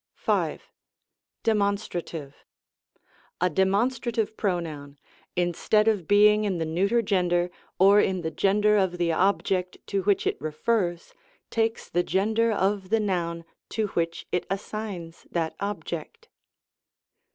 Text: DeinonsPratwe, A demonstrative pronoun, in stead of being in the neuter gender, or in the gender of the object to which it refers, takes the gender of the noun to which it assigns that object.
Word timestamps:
DeinonsPratwe, 1.43 2.33
A 3.39 3.49
demonstrative 3.51 4.35
pronoun, 4.35 4.97
in 5.35 5.53
stead 5.53 5.87
of 5.87 6.07
being 6.07 6.43
in 6.43 6.57
the 6.57 6.65
neuter 6.65 7.03
gender, 7.03 7.51
or 7.77 8.01
in 8.01 8.21
the 8.21 8.31
gender 8.31 8.77
of 8.77 8.97
the 8.97 9.11
object 9.11 9.77
to 9.85 10.01
which 10.01 10.25
it 10.25 10.41
refers, 10.41 11.13
takes 11.51 11.87
the 11.87 12.01
gender 12.01 12.51
of 12.51 12.89
the 12.89 12.99
noun 12.99 13.45
to 13.69 13.89
which 13.89 14.25
it 14.31 14.47
assigns 14.49 15.27
that 15.29 15.55
object. 15.59 16.29